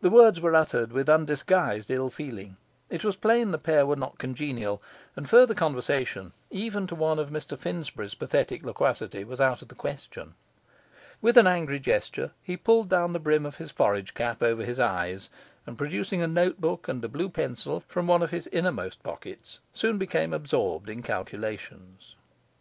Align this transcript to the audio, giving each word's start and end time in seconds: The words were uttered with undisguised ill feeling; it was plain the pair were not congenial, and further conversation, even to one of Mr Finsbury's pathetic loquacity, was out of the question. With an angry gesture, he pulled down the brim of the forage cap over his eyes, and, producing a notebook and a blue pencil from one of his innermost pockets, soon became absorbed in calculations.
The 0.00 0.10
words 0.10 0.40
were 0.40 0.54
uttered 0.54 0.92
with 0.92 1.08
undisguised 1.08 1.90
ill 1.90 2.08
feeling; 2.08 2.56
it 2.88 3.02
was 3.02 3.16
plain 3.16 3.50
the 3.50 3.58
pair 3.58 3.84
were 3.84 3.96
not 3.96 4.16
congenial, 4.16 4.80
and 5.16 5.28
further 5.28 5.54
conversation, 5.54 6.32
even 6.52 6.86
to 6.86 6.94
one 6.94 7.18
of 7.18 7.30
Mr 7.30 7.58
Finsbury's 7.58 8.14
pathetic 8.14 8.62
loquacity, 8.62 9.24
was 9.24 9.40
out 9.40 9.60
of 9.60 9.66
the 9.66 9.74
question. 9.74 10.34
With 11.20 11.36
an 11.36 11.48
angry 11.48 11.80
gesture, 11.80 12.30
he 12.40 12.56
pulled 12.56 12.88
down 12.88 13.12
the 13.12 13.18
brim 13.18 13.44
of 13.44 13.58
the 13.58 13.68
forage 13.68 14.14
cap 14.14 14.40
over 14.40 14.62
his 14.64 14.78
eyes, 14.78 15.28
and, 15.66 15.76
producing 15.76 16.22
a 16.22 16.28
notebook 16.28 16.86
and 16.86 17.04
a 17.04 17.08
blue 17.08 17.28
pencil 17.28 17.80
from 17.88 18.06
one 18.06 18.22
of 18.22 18.30
his 18.30 18.46
innermost 18.52 19.02
pockets, 19.02 19.58
soon 19.72 19.98
became 19.98 20.32
absorbed 20.32 20.88
in 20.88 21.02
calculations. 21.02 22.14